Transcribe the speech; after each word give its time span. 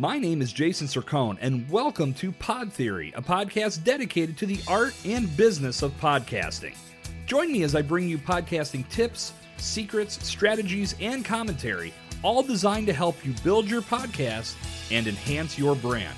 My 0.00 0.18
name 0.18 0.40
is 0.40 0.50
Jason 0.50 0.86
Sircone, 0.86 1.36
and 1.42 1.68
welcome 1.68 2.14
to 2.14 2.32
Pod 2.32 2.72
Theory, 2.72 3.12
a 3.14 3.20
podcast 3.20 3.84
dedicated 3.84 4.38
to 4.38 4.46
the 4.46 4.58
art 4.66 4.94
and 5.04 5.36
business 5.36 5.82
of 5.82 5.92
podcasting. 6.00 6.74
Join 7.26 7.52
me 7.52 7.64
as 7.64 7.74
I 7.74 7.82
bring 7.82 8.08
you 8.08 8.16
podcasting 8.16 8.88
tips, 8.88 9.34
secrets, 9.58 10.26
strategies, 10.26 10.94
and 11.02 11.22
commentary, 11.22 11.92
all 12.22 12.42
designed 12.42 12.86
to 12.86 12.94
help 12.94 13.22
you 13.26 13.34
build 13.44 13.68
your 13.68 13.82
podcast 13.82 14.54
and 14.90 15.06
enhance 15.06 15.58
your 15.58 15.76
brand. 15.76 16.16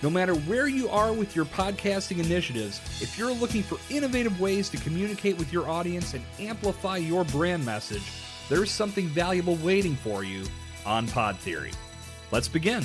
No 0.00 0.10
matter 0.10 0.36
where 0.36 0.68
you 0.68 0.88
are 0.88 1.12
with 1.12 1.34
your 1.34 1.46
podcasting 1.46 2.24
initiatives, 2.24 2.80
if 3.02 3.18
you're 3.18 3.34
looking 3.34 3.64
for 3.64 3.78
innovative 3.90 4.40
ways 4.40 4.68
to 4.68 4.76
communicate 4.76 5.36
with 5.38 5.52
your 5.52 5.68
audience 5.68 6.14
and 6.14 6.22
amplify 6.38 6.98
your 6.98 7.24
brand 7.24 7.66
message, 7.66 8.12
there's 8.48 8.70
something 8.70 9.08
valuable 9.08 9.56
waiting 9.56 9.96
for 9.96 10.22
you 10.22 10.44
on 10.86 11.08
Pod 11.08 11.36
Theory. 11.38 11.72
Let's 12.30 12.48
begin. 12.48 12.84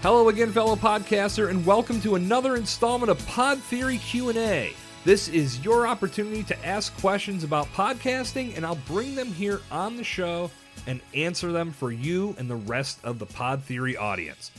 Hello 0.00 0.28
again, 0.30 0.50
fellow 0.50 0.76
podcaster, 0.76 1.50
and 1.50 1.66
welcome 1.66 2.00
to 2.00 2.14
another 2.14 2.56
installment 2.56 3.10
of 3.10 3.24
Pod 3.26 3.58
Theory 3.58 3.98
Q&A. 3.98 4.72
This 5.04 5.28
is 5.28 5.62
your 5.64 5.86
opportunity 5.86 6.42
to 6.44 6.66
ask 6.66 6.96
questions 7.00 7.44
about 7.44 7.66
podcasting, 7.74 8.56
and 8.56 8.64
I'll 8.64 8.78
bring 8.86 9.14
them 9.14 9.28
here 9.32 9.60
on 9.70 9.96
the 9.96 10.04
show 10.04 10.50
and 10.86 11.00
answer 11.14 11.52
them 11.52 11.70
for 11.70 11.92
you 11.92 12.34
and 12.38 12.48
the 12.48 12.56
rest 12.56 12.98
of 13.04 13.18
the 13.18 13.26
Pod 13.26 13.62
Theory 13.64 13.96
audience. 13.96 14.52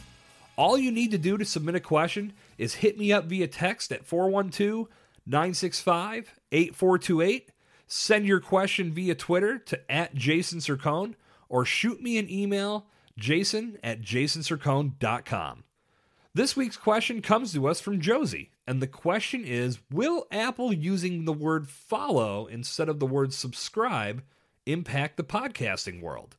All 0.56 0.78
you 0.78 0.92
need 0.92 1.12
to 1.12 1.18
do 1.18 1.38
to 1.38 1.46
submit 1.46 1.74
a 1.74 1.80
question 1.80 2.34
is 2.60 2.76
hit 2.76 3.00
me 3.00 3.12
up 3.12 3.26
via 3.26 3.48
text 3.48 3.92
at 3.92 4.06
412 4.06 4.88
965 5.26 6.40
8428, 6.52 7.50
send 7.88 8.26
your 8.28 8.40
question 8.40 8.92
via 8.92 9.16
Twitter 9.16 9.58
to 9.58 9.92
at 9.92 10.14
Jason 10.14 10.60
Sircone, 10.60 11.16
or 11.48 11.66
shoot 11.66 12.02
me 12.02 12.18
an 12.18 12.30
email, 12.30 12.86
jason 13.20 13.78
at 13.84 14.02
jasonsircone.com. 14.02 15.64
This 16.34 16.56
week's 16.56 16.78
question 16.78 17.22
comes 17.22 17.54
to 17.54 17.68
us 17.68 17.82
from 17.82 18.00
Josie, 18.00 18.52
and 18.68 18.82
the 18.82 18.88
question 18.88 19.44
is 19.44 19.80
Will 19.92 20.28
Apple 20.32 20.72
using 20.72 21.26
the 21.26 21.34
word 21.34 21.68
follow 21.68 22.46
instead 22.46 22.88
of 22.88 23.00
the 23.00 23.08
word 23.08 23.34
subscribe 23.34 24.24
impact 24.66 25.18
the 25.18 25.24
podcasting 25.24 26.02
world? 26.02 26.38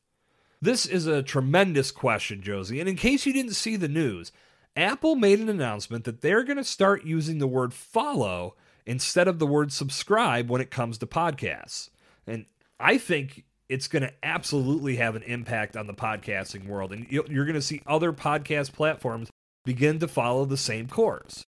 This 0.61 0.85
is 0.85 1.07
a 1.07 1.23
tremendous 1.23 1.91
question, 1.91 2.41
Josie. 2.41 2.79
And 2.79 2.87
in 2.87 2.95
case 2.95 3.25
you 3.25 3.33
didn't 3.33 3.55
see 3.55 3.75
the 3.75 3.87
news, 3.87 4.31
Apple 4.75 5.15
made 5.15 5.39
an 5.39 5.49
announcement 5.49 6.05
that 6.05 6.21
they're 6.21 6.43
going 6.43 6.57
to 6.57 6.63
start 6.63 7.03
using 7.03 7.39
the 7.39 7.47
word 7.47 7.73
follow 7.73 8.55
instead 8.85 9.27
of 9.27 9.39
the 9.39 9.47
word 9.47 9.71
subscribe 9.71 10.49
when 10.49 10.61
it 10.61 10.71
comes 10.71 10.97
to 10.99 11.05
podcasts. 11.05 11.89
And 12.25 12.45
I 12.79 12.97
think 12.97 13.43
it's 13.71 13.87
going 13.87 14.03
to 14.03 14.13
absolutely 14.21 14.97
have 14.97 15.15
an 15.15 15.23
impact 15.23 15.77
on 15.77 15.87
the 15.87 15.93
podcasting 15.93 16.67
world. 16.67 16.91
And 16.91 17.07
you're 17.09 17.45
going 17.45 17.53
to 17.53 17.61
see 17.61 17.81
other 17.87 18.11
podcast 18.11 18.73
platforms 18.73 19.29
begin 19.63 19.99
to 19.99 20.09
follow 20.09 20.43
the 20.43 20.57
same 20.57 20.89
course. 20.89 21.45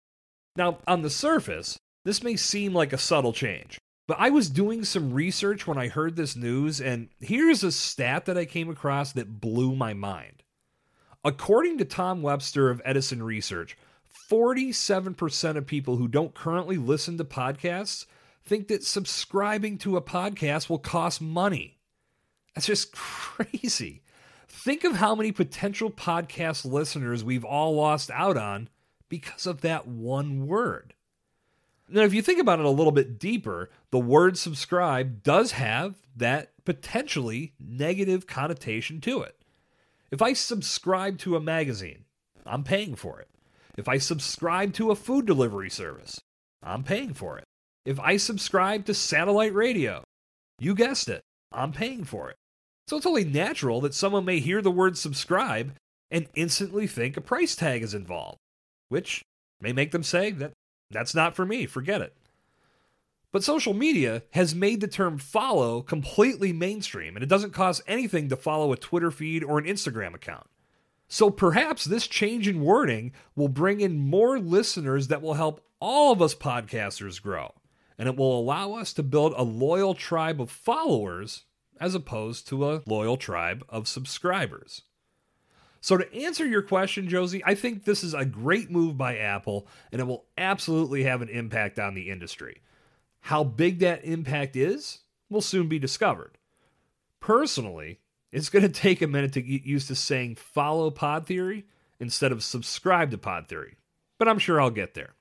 Now, 0.56 0.78
on 0.88 1.02
the 1.02 1.10
surface, 1.10 1.78
this 2.06 2.22
may 2.22 2.36
seem 2.36 2.72
like 2.72 2.94
a 2.94 2.98
subtle 2.98 3.34
change. 3.34 3.78
But 4.08 4.16
I 4.18 4.30
was 4.30 4.48
doing 4.48 4.82
some 4.82 5.12
research 5.12 5.66
when 5.66 5.76
I 5.76 5.88
heard 5.88 6.16
this 6.16 6.36
news, 6.36 6.80
and 6.80 7.10
here's 7.20 7.62
a 7.62 7.70
stat 7.70 8.24
that 8.24 8.38
I 8.38 8.46
came 8.46 8.70
across 8.70 9.12
that 9.12 9.40
blew 9.40 9.76
my 9.76 9.92
mind. 9.92 10.42
According 11.22 11.76
to 11.78 11.84
Tom 11.84 12.22
Webster 12.22 12.70
of 12.70 12.80
Edison 12.84 13.22
Research, 13.22 13.76
47% 14.30 15.56
of 15.56 15.66
people 15.66 15.96
who 15.96 16.08
don't 16.08 16.34
currently 16.34 16.78
listen 16.78 17.18
to 17.18 17.24
podcasts 17.24 18.06
think 18.42 18.68
that 18.68 18.84
subscribing 18.84 19.76
to 19.78 19.98
a 19.98 20.02
podcast 20.02 20.70
will 20.70 20.78
cost 20.78 21.20
money. 21.20 21.75
That's 22.56 22.66
just 22.66 22.92
crazy. 22.96 24.02
Think 24.48 24.82
of 24.82 24.96
how 24.96 25.14
many 25.14 25.30
potential 25.30 25.90
podcast 25.90 26.64
listeners 26.64 27.22
we've 27.22 27.44
all 27.44 27.76
lost 27.76 28.10
out 28.10 28.36
on 28.36 28.68
because 29.08 29.46
of 29.46 29.60
that 29.60 29.86
one 29.86 30.48
word. 30.48 30.94
Now, 31.88 32.02
if 32.02 32.12
you 32.12 32.22
think 32.22 32.40
about 32.40 32.58
it 32.58 32.64
a 32.64 32.70
little 32.70 32.90
bit 32.90 33.20
deeper, 33.20 33.70
the 33.92 33.98
word 33.98 34.36
subscribe 34.36 35.22
does 35.22 35.52
have 35.52 35.94
that 36.16 36.52
potentially 36.64 37.52
negative 37.60 38.26
connotation 38.26 39.00
to 39.02 39.22
it. 39.22 39.36
If 40.10 40.20
I 40.20 40.32
subscribe 40.32 41.18
to 41.18 41.36
a 41.36 41.40
magazine, 41.40 42.04
I'm 42.44 42.64
paying 42.64 42.96
for 42.96 43.20
it. 43.20 43.28
If 43.76 43.88
I 43.88 43.98
subscribe 43.98 44.72
to 44.74 44.90
a 44.90 44.96
food 44.96 45.26
delivery 45.26 45.70
service, 45.70 46.20
I'm 46.62 46.82
paying 46.82 47.12
for 47.12 47.38
it. 47.38 47.44
If 47.84 48.00
I 48.00 48.16
subscribe 48.16 48.86
to 48.86 48.94
satellite 48.94 49.54
radio, 49.54 50.02
you 50.58 50.74
guessed 50.74 51.08
it, 51.08 51.22
I'm 51.52 51.72
paying 51.72 52.02
for 52.04 52.30
it. 52.30 52.36
So 52.88 52.96
it's 52.96 53.06
only 53.06 53.24
natural 53.24 53.80
that 53.80 53.94
someone 53.94 54.24
may 54.24 54.38
hear 54.38 54.62
the 54.62 54.70
word 54.70 54.96
subscribe 54.96 55.74
and 56.10 56.28
instantly 56.34 56.86
think 56.86 57.16
a 57.16 57.20
price 57.20 57.56
tag 57.56 57.82
is 57.82 57.94
involved, 57.94 58.38
which 58.88 59.24
may 59.60 59.72
make 59.72 59.90
them 59.90 60.04
say 60.04 60.30
that 60.30 60.52
that's 60.90 61.14
not 61.14 61.34
for 61.34 61.44
me, 61.44 61.66
forget 61.66 62.00
it. 62.00 62.16
But 63.32 63.42
social 63.42 63.74
media 63.74 64.22
has 64.30 64.54
made 64.54 64.80
the 64.80 64.86
term 64.86 65.18
follow 65.18 65.82
completely 65.82 66.52
mainstream, 66.52 67.16
and 67.16 67.24
it 67.24 67.28
doesn't 67.28 67.52
cost 67.52 67.82
anything 67.88 68.28
to 68.28 68.36
follow 68.36 68.72
a 68.72 68.76
Twitter 68.76 69.10
feed 69.10 69.42
or 69.42 69.58
an 69.58 69.64
Instagram 69.64 70.14
account. 70.14 70.46
So 71.08 71.28
perhaps 71.28 71.84
this 71.84 72.06
change 72.06 72.46
in 72.46 72.60
wording 72.60 73.12
will 73.34 73.48
bring 73.48 73.80
in 73.80 73.98
more 73.98 74.38
listeners 74.38 75.08
that 75.08 75.22
will 75.22 75.34
help 75.34 75.60
all 75.80 76.12
of 76.12 76.22
us 76.22 76.36
podcasters 76.36 77.20
grow, 77.20 77.52
and 77.98 78.08
it 78.08 78.16
will 78.16 78.38
allow 78.38 78.74
us 78.74 78.92
to 78.92 79.02
build 79.02 79.34
a 79.36 79.42
loyal 79.42 79.94
tribe 79.94 80.40
of 80.40 80.50
followers 80.50 81.42
as 81.80 81.94
opposed 81.94 82.48
to 82.48 82.70
a 82.70 82.82
loyal 82.86 83.16
tribe 83.16 83.64
of 83.68 83.88
subscribers. 83.88 84.82
So, 85.80 85.96
to 85.96 86.14
answer 86.14 86.44
your 86.44 86.62
question, 86.62 87.08
Josie, 87.08 87.44
I 87.44 87.54
think 87.54 87.84
this 87.84 88.02
is 88.02 88.14
a 88.14 88.24
great 88.24 88.70
move 88.70 88.96
by 88.98 89.18
Apple 89.18 89.68
and 89.92 90.00
it 90.00 90.04
will 90.06 90.24
absolutely 90.36 91.04
have 91.04 91.22
an 91.22 91.28
impact 91.28 91.78
on 91.78 91.94
the 91.94 92.10
industry. 92.10 92.62
How 93.20 93.44
big 93.44 93.78
that 93.80 94.04
impact 94.04 94.56
is 94.56 95.00
will 95.28 95.40
soon 95.40 95.68
be 95.68 95.78
discovered. 95.78 96.38
Personally, 97.20 98.00
it's 98.32 98.48
going 98.48 98.62
to 98.66 98.68
take 98.68 99.02
a 99.02 99.06
minute 99.06 99.32
to 99.34 99.42
get 99.42 99.64
used 99.64 99.88
to 99.88 99.94
saying 99.94 100.36
follow 100.36 100.90
Pod 100.90 101.26
Theory 101.26 101.66
instead 102.00 102.32
of 102.32 102.42
subscribe 102.42 103.10
to 103.10 103.18
Pod 103.18 103.48
Theory, 103.48 103.76
but 104.18 104.28
I'm 104.28 104.38
sure 104.38 104.60
I'll 104.60 104.70
get 104.70 104.94
there. 104.94 105.14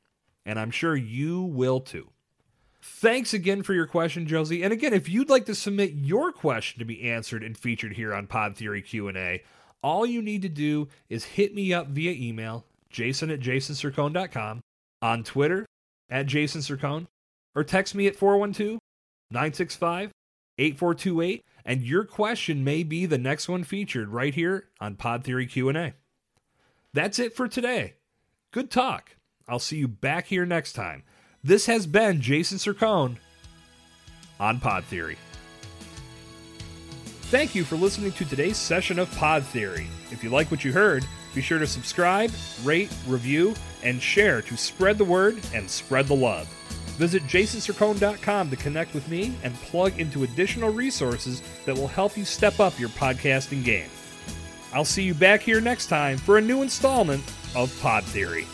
And 0.46 0.60
I'm 0.60 0.72
sure 0.72 0.96
you 0.96 1.42
will 1.42 1.80
too. 1.80 2.10
Thanks 2.88 3.34
again 3.34 3.64
for 3.64 3.74
your 3.74 3.88
question, 3.88 4.28
Josie. 4.28 4.62
And 4.62 4.72
again, 4.72 4.94
if 4.94 5.10
you'd 5.10 5.30
like 5.30 5.48
to 5.48 5.56
submit 5.56 5.94
your 5.94 6.32
question 6.32 6.78
to 6.78 6.86
be 6.86 7.10
answered 7.10 7.42
and 7.42 7.58
featured 7.58 7.94
here 7.94 8.14
on 8.14 8.28
Pod 8.28 8.56
Theory 8.56 8.84
Q&A, 8.84 9.42
all 9.82 10.06
you 10.06 10.22
need 10.22 10.44
to 10.44 10.50
do 10.50 10.88
is 11.10 11.24
hit 11.24 11.56
me 11.56 11.74
up 11.74 11.88
via 11.88 12.12
email, 12.12 12.64
jason 12.92 13.32
at 13.32 13.40
jasonsircone.com, 13.40 14.62
on 15.02 15.24
Twitter, 15.24 15.66
at 16.12 16.28
jasonsircone, 16.28 17.08
or 17.56 17.64
text 17.64 17.96
me 17.96 18.06
at 18.06 18.16
412 18.16 18.80
965 19.32 20.12
8428, 20.60 21.44
and 21.66 21.82
your 21.82 22.04
question 22.06 22.64
may 22.64 22.84
be 22.84 23.08
the 23.08 23.18
next 23.18 23.50
one 23.50 23.64
featured 23.64 24.10
right 24.10 24.36
here 24.36 24.70
on 24.80 24.96
Pod 24.96 25.24
Theory 25.24 25.48
Q&A. 25.48 25.94
That's 26.94 27.18
it 27.18 27.36
for 27.36 27.48
today. 27.48 27.96
Good 28.52 28.70
talk. 28.70 29.16
I'll 29.48 29.58
see 29.58 29.78
you 29.78 29.88
back 29.88 30.28
here 30.28 30.46
next 30.46 30.74
time. 30.74 31.04
This 31.46 31.68
has 31.68 31.86
been 31.86 32.22
Jason 32.22 32.58
Sircone 32.58 33.18
on 34.40 34.60
Pod 34.60 34.84
Theory. 34.86 35.16
Thank 37.26 37.54
you 37.54 37.64
for 37.64 37.76
listening 37.76 38.14
to 38.14 38.26
today's 38.26 38.58
session 38.58 38.98
of 38.98 39.16
Pod 39.16 39.44
Theory. 39.44 39.86
If 40.10 40.24
you 40.24 40.32
like 40.32 40.50
what 40.50 40.66
you 40.66 40.74
heard, 40.74 41.06
be 41.36 41.42
sure 41.42 41.60
to 41.60 41.68
subscribe, 41.68 42.32
rate, 42.64 42.92
review, 43.06 43.54
and 43.84 44.02
share 44.02 44.42
to 44.42 44.58
spread 44.58 44.98
the 44.98 45.06
word 45.06 45.38
and 45.54 45.70
spread 45.70 46.08
the 46.08 46.16
love. 46.16 46.48
Visit 46.98 47.22
jasonsircone.com 47.28 48.50
to 48.50 48.56
connect 48.56 48.96
with 48.96 49.08
me 49.08 49.36
and 49.44 49.54
plug 49.54 50.00
into 50.00 50.24
additional 50.24 50.72
resources 50.72 51.44
that 51.68 51.76
will 51.76 51.88
help 51.88 52.18
you 52.18 52.26
step 52.26 52.60
up 52.60 52.80
your 52.80 52.90
podcasting 52.90 53.64
game. 53.64 53.92
I'll 54.74 54.84
see 54.84 55.04
you 55.04 55.14
back 55.14 55.42
here 55.42 55.62
next 55.62 55.90
time 55.90 56.18
for 56.18 56.40
a 56.40 56.42
new 56.42 56.64
installment 56.64 57.24
of 57.56 57.72
Pod 57.82 58.04
Theory. 58.06 58.48